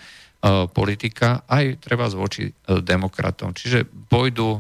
[0.71, 3.51] politika aj treba voči demokratom.
[3.51, 4.55] Čiže pôjdu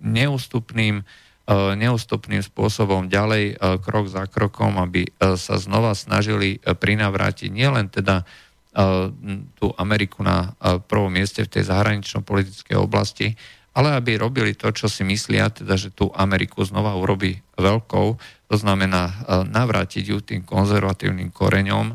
[0.00, 1.04] neústupným
[1.50, 8.22] neústupným spôsobom ďalej, krok za krokom, aby sa znova snažili prinavrátiť nielen teda
[9.58, 10.54] tú Ameriku na
[10.86, 13.34] prvom mieste v tej zahranično-politickej oblasti,
[13.74, 18.06] ale aby robili to, čo si myslia, teda, že tú Ameriku znova urobí veľkou,
[18.50, 19.14] to znamená e,
[19.46, 21.94] navrátiť ju tým konzervatívnym koreňom,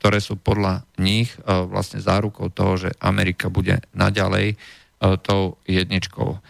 [0.00, 4.56] ktoré sú podľa nich e, vlastne zárukou toho, že Amerika bude naďalej
[4.98, 6.42] tou jedničkou.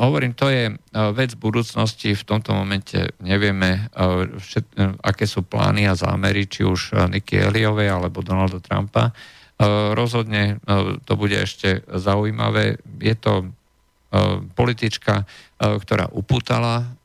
[0.00, 0.72] Hovorím, to je
[1.12, 3.92] vec budúcnosti, v tomto momente nevieme,
[4.40, 9.12] všet, aké sú plány a zámery, či už Niky Eliovej alebo Donalda Trumpa,
[9.60, 12.80] E, rozhodne e, to bude ešte zaujímavé.
[12.96, 13.46] Je to e,
[14.56, 15.28] politička,
[15.60, 16.96] ktorá upútala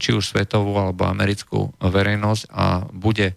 [0.00, 3.36] či už svetovú alebo americkú verejnosť a bude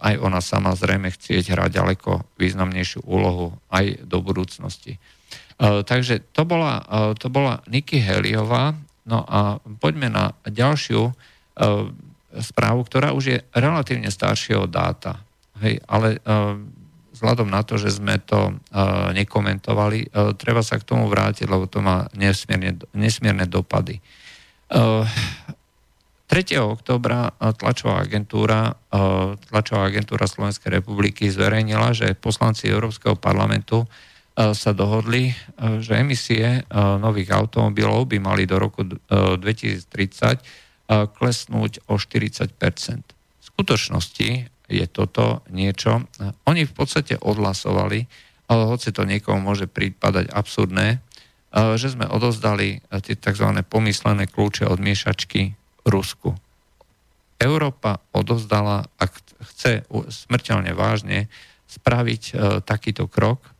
[0.00, 4.96] aj ona sama zrejme chcieť hrať ďaleko významnejšiu úlohu aj do budúcnosti.
[5.60, 6.82] Takže to bola,
[7.18, 8.74] to bola Nikki Heliová.
[9.06, 11.14] No a poďme na ďalšiu
[12.34, 15.22] správu, ktorá už je relatívne staršieho dáta.
[15.62, 16.18] Hej, ale
[17.14, 18.58] vzhľadom na to, že sme to
[19.14, 24.02] nekomentovali, treba sa k tomu vrátiť, lebo to má nesmierne, nesmierne dopady.
[24.74, 25.06] Uh,
[26.26, 26.58] 3.
[26.58, 28.74] oktobra tlačová agentúra,
[29.52, 33.86] tlačová agentúra Slovenskej republiky zverejnila, že poslanci Európskeho parlamentu
[34.34, 35.30] sa dohodli,
[35.78, 39.86] že emisie nových automobilov by mali do roku 2030
[40.90, 44.30] klesnúť o 40 V skutočnosti
[44.66, 46.02] je toto niečo.
[46.50, 48.10] Oni v podstate odhlasovali,
[48.50, 50.98] ale hoci to niekomu môže prípadať absurdné,
[51.78, 53.48] že sme odozdali tie tzv.
[53.70, 55.54] pomyslené kľúče od miešačky
[55.86, 56.34] Rusku.
[57.38, 59.12] Európa odozdala, ak
[59.54, 61.28] chce smrteľne vážne
[61.68, 63.53] spraviť e, takýto krok,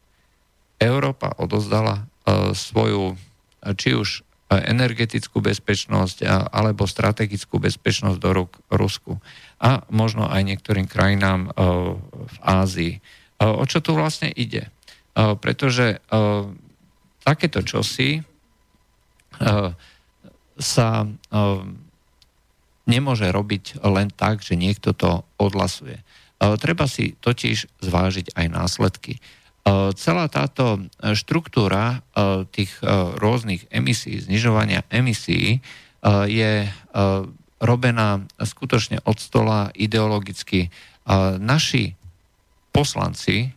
[0.84, 3.16] Európa odozdala e, svoju
[3.72, 4.20] či už
[4.52, 9.18] energetickú bezpečnosť alebo strategickú bezpečnosť do rúk Rusku
[9.58, 11.50] a možno aj niektorým krajinám e,
[12.12, 12.92] v Ázii.
[12.98, 13.00] E,
[13.40, 14.68] o čo tu vlastne ide?
[14.68, 14.70] E,
[15.40, 15.98] pretože
[17.24, 18.20] takéto čosi
[20.54, 20.88] sa
[22.86, 25.98] nemôže robiť len tak, že niekto to odhlasuje.
[26.38, 29.18] Treba si totiž zvážiť aj následky.
[29.96, 30.84] Celá táto
[31.16, 32.04] štruktúra
[32.52, 32.68] tých
[33.16, 35.64] rôznych emisí, znižovania emisí
[36.28, 36.68] je
[37.64, 40.68] robená skutočne od stola ideologicky.
[41.40, 41.96] Naši
[42.68, 43.56] poslanci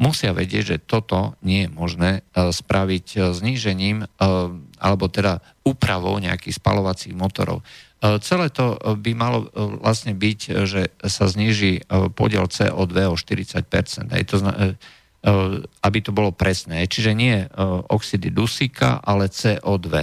[0.00, 4.08] musia vedieť, že toto nie je možné spraviť znížením
[4.80, 7.60] alebo teda úpravou nejakých spalovacích motorov.
[8.02, 9.46] Celé to by malo
[9.78, 11.86] vlastne byť, že sa zníži
[12.18, 14.10] podiel CO2 o 40%.
[14.10, 14.42] Aj to,
[15.86, 16.90] aby to bolo presné.
[16.90, 17.46] Čiže nie
[17.86, 20.02] oxidy dusíka, ale CO2.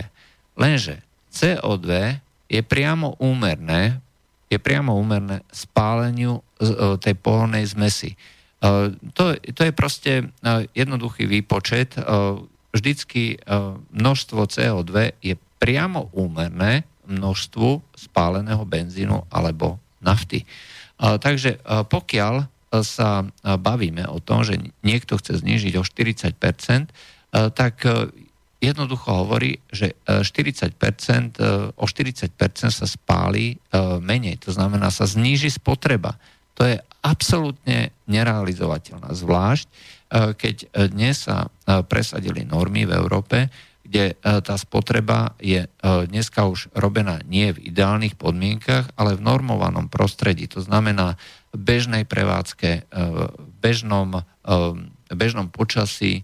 [0.55, 1.88] Lenže CO2
[2.49, 4.01] je priamo úmerné,
[4.49, 8.17] je priamo úmerné spáleniu e, tej pohodnej zmesi.
[8.17, 8.17] E,
[9.13, 10.25] to, to je proste e,
[10.73, 11.95] jednoduchý výpočet.
[12.69, 13.41] Vždycky
[13.97, 20.45] množstvo CO2 je priamo úmerné množstvu spáleného benzínu alebo nafty.
[21.00, 22.48] Takže pokiaľ
[22.86, 26.38] sa bavíme o tom, že niekto chce znižiť o 40%,
[27.58, 27.76] tak
[28.60, 32.36] jednoducho hovorí, že 40%, e, e, o 40%
[32.69, 33.56] sa spáli
[34.04, 36.19] menej, to znamená sa zníži spotreba.
[36.60, 41.54] To je absolútne nerealizovateľná, zvlášť keď dnes sa
[41.86, 43.45] presadili normy v Európe,
[43.89, 50.45] kde tá spotreba je dneska už robená nie v ideálnych podmienkach, ale v normovanom prostredí.
[50.54, 51.17] To znamená
[51.49, 53.19] v bežnej prevádzke, v
[53.58, 54.21] bežnom,
[55.10, 56.21] bežnom počasí,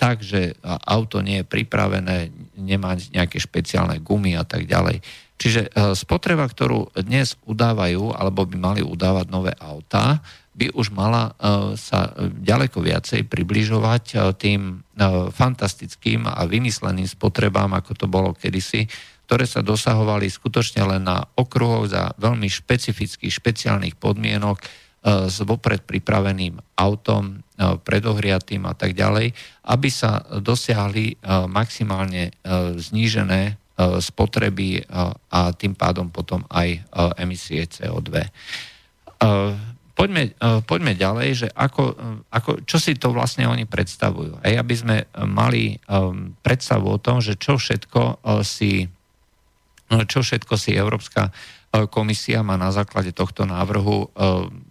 [0.00, 5.04] tak, že auto nie je pripravené, nemá nejaké špeciálne gumy a tak ďalej.
[5.36, 10.24] Čiže e, spotreba, ktorú dnes udávajú, alebo by mali udávať nové autá,
[10.60, 14.84] by už mala e, sa ďaleko viacej približovať e, tým
[15.32, 18.84] fantastickým a vymysleným spotrebám, ako to bolo kedysi,
[19.24, 24.60] ktoré sa dosahovali skutočne len na okruhoch za veľmi špecifických, špeciálnych podmienok,
[25.00, 29.32] s vopred pripraveným autom, predohriatým a tak ďalej,
[29.72, 31.16] aby sa dosiahli
[31.48, 32.36] maximálne
[32.76, 34.84] znížené spotreby
[35.32, 36.84] a tým pádom potom aj
[37.16, 38.28] emisie CO2.
[40.00, 40.32] Poďme,
[40.64, 41.92] poďme ďalej, že ako,
[42.32, 44.40] ako, čo si to vlastne oni predstavujú.
[44.40, 44.96] Aj aby sme
[45.28, 45.76] mali
[46.40, 48.88] predstavu o tom, že čo všetko si,
[49.92, 51.28] čo všetko si Európska
[51.92, 54.08] komisia má na základe tohto návrhu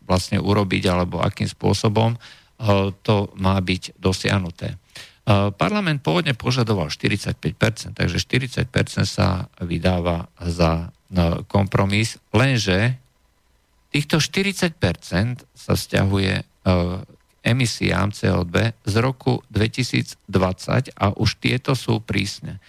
[0.10, 2.18] vlastne urobiť alebo akým spôsobom
[3.06, 4.76] to má byť dosiahnuté.
[5.56, 8.66] Parlament pôvodne požadoval 45%, takže 40%
[9.06, 10.90] sa vydáva za
[11.48, 12.98] kompromis, lenže
[13.90, 14.78] týchto 40%
[15.54, 16.34] sa vzťahuje
[17.40, 22.60] emisiám CO2 z roku 2020 a už tieto sú prísne.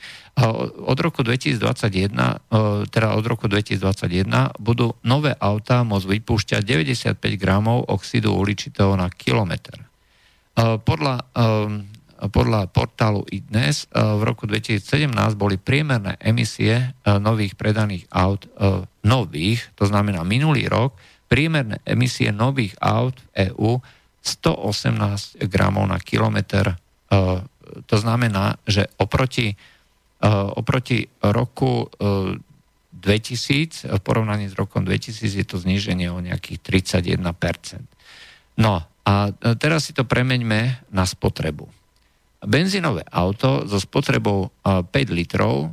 [0.87, 8.33] Od roku 2021, teda od roku 2021 budú nové autá môcť vypúšťať 95 gramov oxidu
[8.33, 9.85] uhličitého na kilometr.
[10.56, 11.28] Podľa
[12.28, 15.09] podľa portálu iDnes eh, v roku 2017
[15.40, 20.92] boli priemerné emisie eh, nových predaných aut eh, nových, to znamená minulý rok,
[21.30, 23.80] priemerné emisie nových aut v EÚ
[24.20, 26.76] 118 gramov na kilometr.
[27.88, 29.56] To znamená, že oproti,
[30.52, 37.80] oproti roku 2000, v porovnaní s rokom 2000 je to zníženie o nejakých 31%.
[38.61, 39.14] No a
[39.56, 41.79] teraz si to premeňme na spotrebu
[42.40, 45.72] Benzínové auto so spotrebou 5 litrov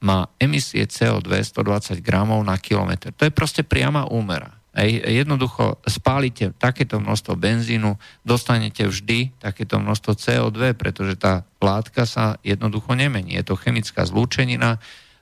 [0.00, 3.12] má emisie CO2 120 gramov na kilometr.
[3.16, 4.56] To je proste priama úmera.
[4.76, 7.96] Ej, jednoducho spálite takéto množstvo benzínu,
[8.28, 13.40] dostanete vždy takéto množstvo CO2, pretože tá látka sa jednoducho nemení.
[13.40, 14.76] Je to chemická zlúčenina,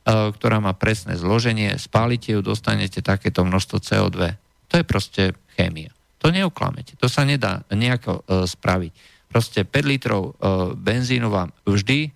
[0.04, 1.78] ktorá má presné zloženie.
[1.78, 4.34] Spálite ju, dostanete takéto množstvo CO2.
[4.68, 5.22] To je proste
[5.54, 5.94] chémia.
[6.18, 6.98] To neuklamete.
[6.98, 8.92] To sa nedá nejako e, spraviť
[9.34, 10.32] proste 5 litrov e,
[10.78, 12.14] benzínu vám vždy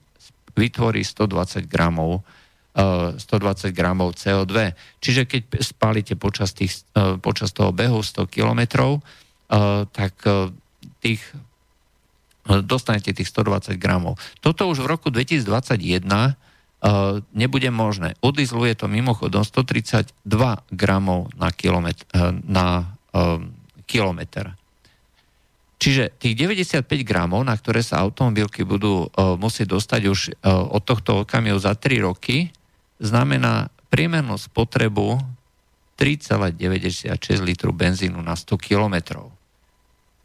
[0.54, 2.22] vytvorí 120 gramov
[2.78, 4.78] 120 e, gramov CO2.
[5.02, 9.02] Čiže keď spálite počas, tých, e, počas toho behu 100 kilometrov,
[9.96, 10.12] tak
[11.00, 11.24] tých,
[12.44, 14.20] dostanete tých 120 gramov.
[14.44, 16.04] Toto už v roku 2021
[17.33, 18.12] nebude možné.
[18.20, 20.12] U je to mimochodom 132
[20.68, 22.04] gramov na kilometr.
[22.44, 22.92] Na,
[23.88, 24.52] kilometr.
[25.79, 30.83] Čiže tých 95 gramov, na ktoré sa automobilky budú uh, musieť dostať už uh, od
[30.83, 32.51] tohto okamihu za 3 roky,
[32.99, 35.23] znamená priemernú spotrebu
[35.95, 39.31] 3,96 litru benzínu na 100 kilometrov.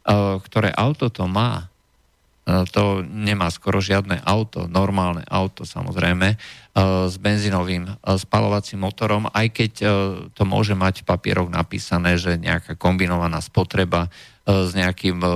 [0.04, 1.70] Uh, ktoré auto to má?
[2.44, 9.32] Uh, to nemá skoro žiadne auto, normálne auto samozrejme, uh, s benzínovým uh, spalovacím motorom,
[9.32, 9.72] aj keď
[10.36, 14.12] to môže mať v papieroch napísané, že nejaká kombinovaná spotreba
[14.44, 15.28] E, s nejakým e,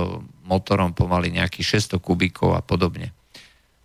[0.45, 3.09] motorom pomaly nejakých 600 kubíkov a podobne.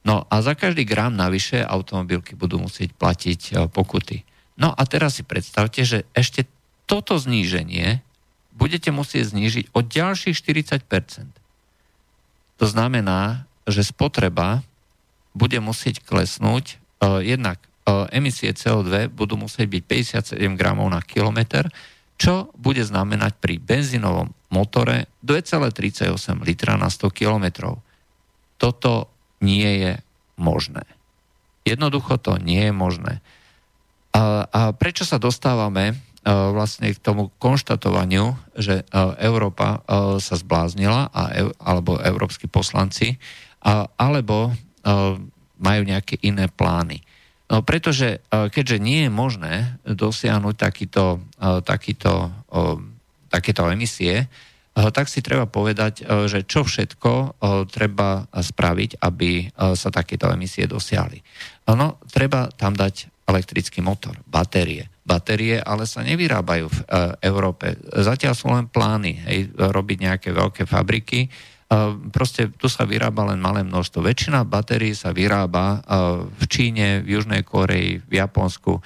[0.05, 4.21] No a za každý gram navyše automobilky budú musieť platiť e, pokuty.
[4.61, 6.45] No a teraz si predstavte, že ešte
[6.85, 8.05] toto zníženie
[8.53, 10.85] budete musieť znížiť o ďalších 40%.
[12.59, 14.63] To znamená, že spotreba
[15.35, 19.83] bude musieť klesnúť, uh, jednak uh, emisie CO2 budú musieť byť
[20.37, 21.69] 57 gramov na kilometr,
[22.15, 26.15] čo bude znamenať pri benzínovom motore 2,38
[26.47, 27.75] litra na 100 km.
[28.55, 29.11] Toto
[29.43, 29.93] nie je
[30.39, 30.87] možné.
[31.67, 33.19] Jednoducho to nie je možné.
[34.15, 41.13] A, a prečo sa dostávame vlastne k tomu konštatovaniu, že a, Európa a, sa zbláznila,
[41.61, 43.21] alebo európsky poslanci,
[44.01, 44.53] alebo
[45.57, 47.01] majú nejaké iné plány.
[47.49, 51.21] No pretože keďže nie je možné dosiahnuť takýto,
[51.65, 52.33] takýto,
[53.33, 54.29] takéto emisie,
[54.75, 57.41] tak si treba povedať, že čo všetko
[57.73, 61.21] treba spraviť, aby sa takéto emisie dosiahli.
[61.73, 64.93] No, treba tam dať elektrický motor, batérie.
[65.05, 66.79] Batérie ale sa nevyrábajú v
[67.21, 67.77] Európe.
[67.93, 71.29] Zatiaľ sú len plány hej, robiť nejaké veľké fabriky,
[72.09, 74.01] proste tu sa vyrába len malé množstvo.
[74.01, 75.85] Väčšina batérií sa vyrába
[76.25, 78.81] v Číne, v Južnej Koreji, v Japonsku.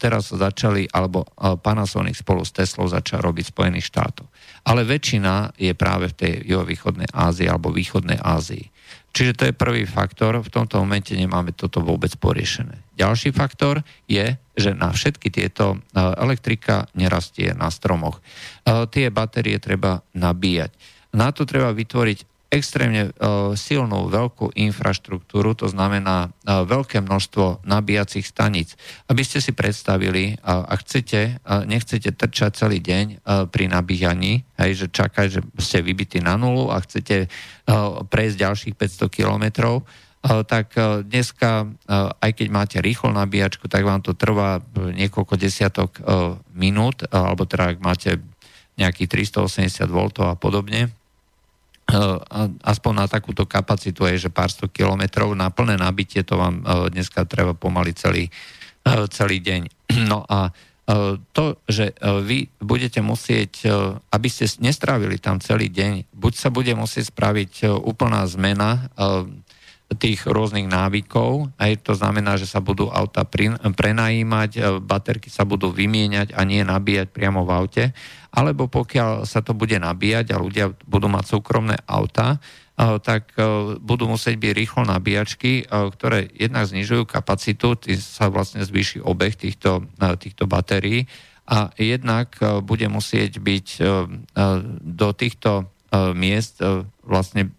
[0.00, 1.28] Teraz začali, alebo
[1.60, 4.28] Panasonic spolu s Teslou začal robiť Spojených štátoch.
[4.64, 8.64] Ale väčšina je práve v tej juhovýchodnej Ázii alebo východnej Ázii.
[9.10, 12.78] Čiže to je prvý faktor, v tomto momente nemáme toto vôbec poriešené.
[12.94, 18.22] Ďalší faktor je, že na všetky tieto elektrika nerastie na stromoch.
[18.94, 26.28] Tie batérie treba nabíjať na to treba vytvoriť extrémne uh, silnú veľkú infraštruktúru, to znamená
[26.28, 28.74] uh, veľké množstvo nabíjacích staníc.
[29.06, 31.38] Aby ste si predstavili, uh, ak chcete,
[31.70, 33.22] nechcete trčať celý deň
[33.54, 37.30] pri nabíjaní, hej, že čakať, že ste vybití na nulu a chcete
[38.10, 39.86] prejsť ďalších 500 kilometrov,
[40.20, 40.76] tak
[41.06, 41.64] dneska,
[42.20, 45.96] aj keď máte rýchlo nabíjačku, tak vám to trvá niekoľko desiatok
[46.52, 48.20] minút, alebo teda ak máte
[48.76, 50.92] nejakých 380 V a podobne,
[52.62, 57.26] aspoň na takúto kapacitu je, že pár sto kilometrov na plné nabitie to vám dneska
[57.26, 58.30] treba pomaly celý,
[59.10, 59.62] celý deň.
[60.10, 60.54] No a
[61.30, 63.70] to, že vy budete musieť,
[64.10, 68.90] aby ste nestrávili tam celý deň, buď sa bude musieť spraviť úplná zmena
[69.98, 71.50] tých rôznych návykov.
[71.58, 73.26] Aj to znamená, že sa budú auta
[73.74, 77.84] prenajímať, e, baterky sa budú vymieňať a nie nabíjať priamo v aute.
[78.30, 82.38] Alebo pokiaľ sa to bude nabíjať a ľudia budú mať súkromné auta,
[82.80, 83.36] tak
[83.82, 89.84] budú musieť byť rýchlo nabíjačky, ktoré jednak znižujú kapacitu, sa vlastne zvýši obeh týchto,
[90.16, 91.04] týchto batérií
[91.44, 93.66] a jednak bude musieť byť
[94.80, 95.68] do týchto
[96.16, 96.64] miest
[97.04, 97.52] vlastne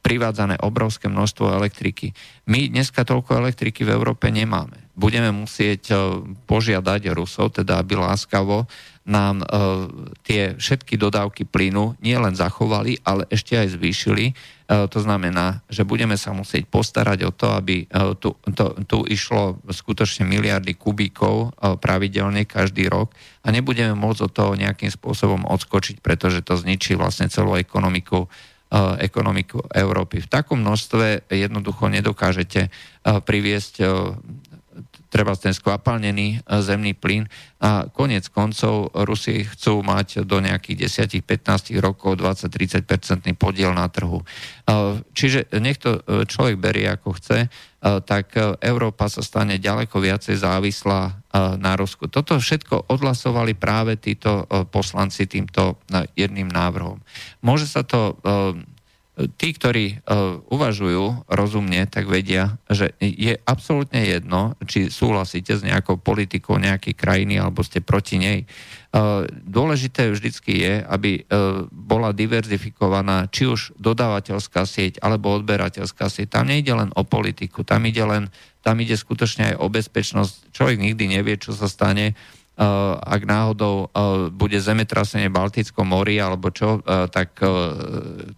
[0.00, 2.16] privádzané obrovské množstvo elektriky.
[2.48, 4.90] My dneska toľko elektriky v Európe nemáme.
[4.96, 5.92] Budeme musieť
[6.48, 8.64] požiadať Rusov, teda aby láskavo
[9.10, 9.46] nám e,
[10.22, 14.30] tie všetky dodávky plynu nielen zachovali, ale ešte aj zvýšili.
[14.30, 14.34] E,
[14.86, 19.58] to znamená, že budeme sa musieť postarať o to, aby e, tu, to, tu išlo
[19.66, 23.10] skutočne miliardy kubíkov e, pravidelne každý rok
[23.42, 28.28] a nebudeme môcť od toho nejakým spôsobom odskočiť, pretože to zničí vlastne celú ekonomiku e,
[29.02, 30.22] ekonomiku Európy.
[30.22, 32.70] V takom množstve jednoducho nedokážete e,
[33.02, 33.84] priviesť e,
[35.10, 37.26] treba ten skvapalnený e, zemný plyn
[37.60, 44.22] a konec koncov Rusi chcú mať do nejakých 10-15 rokov 20-30% podiel na trhu.
[44.22, 44.24] E,
[45.12, 47.50] čiže nech to e, človek berie ako chce,
[47.80, 51.16] tak Európa sa stane ďaleko viacej závislá
[51.56, 52.12] na Rusku.
[52.12, 55.80] Toto všetko odhlasovali práve títo poslanci týmto
[56.12, 57.00] jedným návrhom.
[57.40, 58.20] Môže sa to
[59.36, 66.00] tí, ktorí uh, uvažujú rozumne, tak vedia, že je absolútne jedno, či súhlasíte s nejakou
[66.00, 68.40] politikou nejakej krajiny alebo ste proti nej.
[68.90, 76.40] Uh, dôležité vždycky je, aby uh, bola diverzifikovaná či už dodávateľská sieť alebo odberateľská sieť.
[76.40, 80.52] Tam nejde len o politiku, tam ide len tam ide skutočne aj o bezpečnosť.
[80.52, 82.12] Človek nikdy nevie, čo sa stane
[83.00, 87.40] ak náhodou eh, bude zemetrasenie v Baltickom mori alebo čo, eh, tak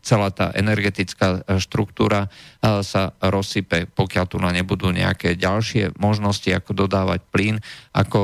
[0.02, 2.30] celá tá energetická štruktúra
[2.62, 7.56] sa rozsype, pokiaľ tu na nebudú nejaké ďalšie možnosti, ako dodávať plyn,
[7.90, 8.20] ako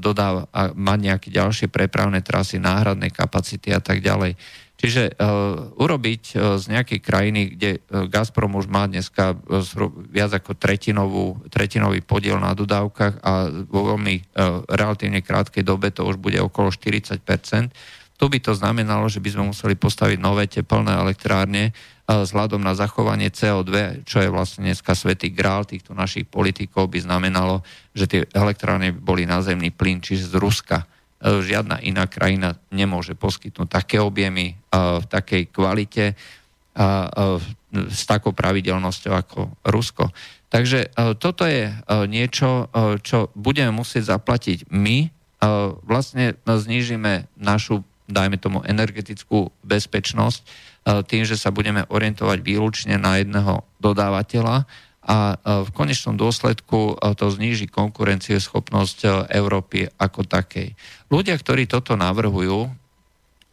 [0.00, 4.34] dodáva, mať nejaké ďalšie prepravné trasy, náhradné kapacity a tak ďalej.
[4.76, 9.64] Čiže uh, urobiť uh, z nejakej krajiny, kde uh, Gazprom už má dneska uh,
[10.12, 16.04] viac ako tretinovú, tretinový podiel na dodávkach a vo veľmi uh, relatívne krátkej dobe to
[16.04, 17.24] už bude okolo 40%
[18.16, 21.76] tu by to znamenalo, že by sme museli postaviť nové teplné elektrárne
[22.08, 25.68] vzhľadom na zachovanie CO2, čo je vlastne dneska svetý grál.
[25.68, 27.60] Týchto našich politikov, by znamenalo,
[27.92, 30.88] že tie elektrárne boli na zemný plyn, čiže z Ruska
[31.20, 36.14] žiadna iná krajina nemôže poskytnúť také objemy e, v takej kvalite e,
[37.76, 40.08] s takou pravidelnosťou ako Rusko.
[40.48, 41.68] Takže toto je
[42.08, 42.70] niečo,
[43.04, 45.12] čo budeme musieť zaplatiť my.
[45.84, 50.40] Vlastne znížime našu, dajme tomu, energetickú bezpečnosť
[51.10, 54.64] tým, že sa budeme orientovať výlučne na jedného dodávateľa
[55.06, 60.74] a v konečnom dôsledku to zníži konkurencieschopnosť Európy ako takej.
[61.06, 62.66] Ľudia, ktorí toto navrhujú,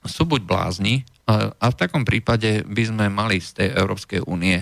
[0.01, 4.59] sú buď blázni, a v takom prípade by sme mali z tej Európskej únie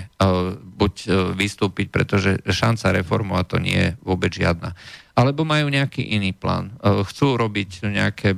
[0.78, 4.78] buď e, vystúpiť, pretože šanca reformovať to nie je vôbec žiadna.
[5.18, 6.78] Alebo majú nejaký iný plán.
[6.78, 8.38] E, chcú robiť nejaké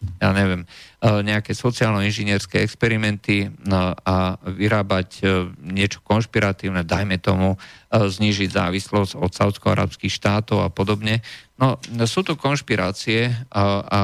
[0.00, 0.66] ja neviem, e,
[1.20, 5.24] nejaké sociálno-inžinierské experimenty no, a vyrábať e,
[5.60, 7.58] niečo konšpiratívne, dajme tomu, e,
[8.08, 11.20] znižiť závislosť od saudsko-arabských štátov a podobne.
[11.60, 11.76] No,
[12.08, 14.00] sú to konšpirácie a, a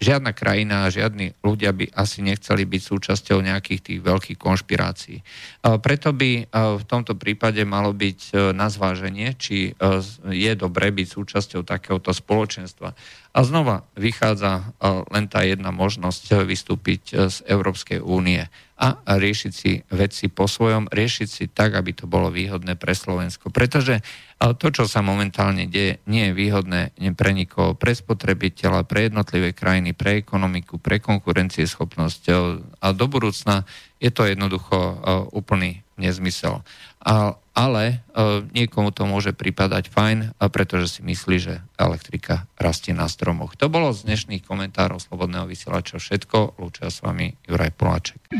[0.00, 5.20] žiadna krajina žiadni ľudia by asi nechceli byť súčasťou nejakých tých veľkých konšpirácií.
[5.60, 9.76] Preto by v tomto prípade malo byť na zváženie, či
[10.24, 12.96] je dobré byť súčasťou takéhoto spoločenstva.
[13.30, 14.74] A znova vychádza
[15.14, 18.50] len tá jedna možnosť vystúpiť z Európskej únie
[18.80, 23.52] a riešiť si veci po svojom, riešiť si tak, aby to bolo výhodné pre Slovensko.
[23.52, 24.02] Pretože
[24.40, 26.80] to, čo sa momentálne deje, nie je výhodné
[27.14, 32.22] pre nikoho, pre spotrebiteľa, pre jednotlivé krajiny, pre ekonomiku, pre konkurencieschopnosť
[32.82, 33.68] a do budúcna
[34.00, 34.76] je to jednoducho
[35.36, 36.64] úplný nezmysel.
[37.04, 43.04] A, ale e, niekomu to môže pripadať fajn, pretože si myslí, že elektrika rastie na
[43.04, 43.52] stromoch.
[43.60, 46.56] To bolo z dnešných komentárov Slobodného vysielača všetko.
[46.56, 48.32] Lúčia s vami Juraj Poláček.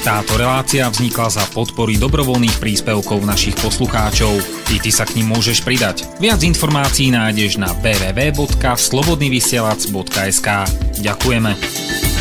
[0.00, 4.32] Táto relácia vznikla za podpory dobrovoľných príspevkov našich poslucháčov.
[4.72, 6.08] I ty sa k ním môžeš pridať.
[6.16, 10.48] Viac informácií nájdeš na www.slobodnyvysielac.sk
[11.04, 12.19] Ďakujeme.